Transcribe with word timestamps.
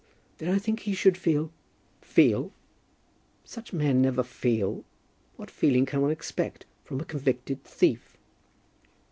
"Then 0.39 0.51
I 0.51 0.57
think 0.57 0.79
he 0.79 0.95
should 0.95 1.15
feel" 1.15 1.51
"Feel! 2.15 2.51
such 3.43 3.71
men 3.71 4.01
never 4.01 4.23
feel! 4.23 4.83
What 5.35 5.51
feeling 5.51 5.85
can 5.85 6.01
one 6.01 6.09
expect 6.09 6.65
from 6.83 6.99
a 6.99 7.05
convicted 7.05 7.63
thief?" 7.63 8.17